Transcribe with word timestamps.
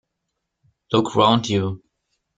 Look 0.91 1.15
round 1.15 1.47
you. 1.47 1.83